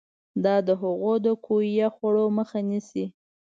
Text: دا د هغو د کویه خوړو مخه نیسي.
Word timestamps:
دا 0.43 0.55
د 0.67 0.69
هغو 0.81 1.13
د 1.25 1.27
کویه 1.45 1.87
خوړو 1.95 2.25
مخه 2.37 2.59
نیسي. 2.69 3.05